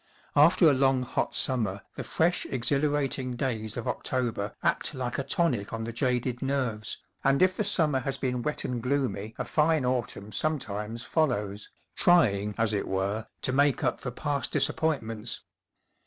After 0.35 0.67
a 0.67 0.73
long 0.73 1.03
hot 1.03 1.35
summer 1.35 1.83
the 1.93 2.03
fresh 2.03 2.47
exhilarating 2.47 3.35
days 3.35 3.77
of 3.77 3.87
October 3.87 4.55
act 4.63 4.95
like 4.95 5.19
a 5.19 5.23
tonic 5.23 5.73
on 5.73 5.83
the 5.83 5.93
jaded 5.93 6.41
nerves, 6.41 6.97
and 7.23 7.39
if 7.39 7.55
the 7.55 7.63
summer 7.63 7.99
has 7.99 8.17
been 8.17 8.41
wet 8.41 8.65
and 8.65 8.81
gloomy 8.81 9.35
a 9.37 9.45
fine 9.45 9.85
autumn 9.85 10.31
sometimes 10.31 11.03
follows, 11.03 11.69
trying, 11.95 12.55
as 12.57 12.73
it 12.73 12.87
were, 12.87 13.27
to 13.43 13.51
make 13.53 13.83
up 13.83 14.01
for 14.01 14.09
past 14.09 14.49
disappointments. 14.51 15.41